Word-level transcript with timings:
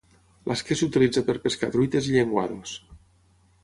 L'esquer 0.51 0.77
s'utilitza 0.79 1.23
per 1.29 1.37
pescar 1.45 1.71
truites 1.77 2.11
i 2.11 2.19
llenguados. 2.19 2.77